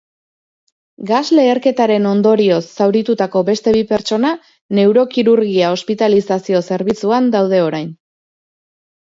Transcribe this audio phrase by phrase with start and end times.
[1.09, 4.33] Gas-leherketaren ondorioz zauritutako beste bi pertsona
[4.79, 7.95] neurokirurgia ospitalizazio zerbitzuan daude orain.